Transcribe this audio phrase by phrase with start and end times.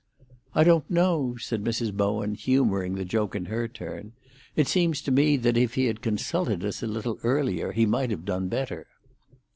[0.55, 1.93] "I don't know," said Mrs.
[1.93, 4.13] Bowen, humouring the joke in her turn.
[4.55, 8.09] "It seems to me that if he had consulted us a little earlier, he might
[8.09, 8.87] have done better."